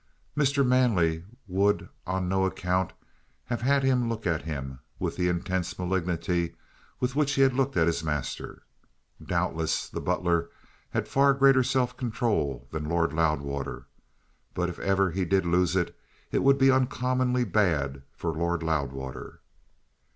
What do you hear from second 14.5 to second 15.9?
but if ever he did lose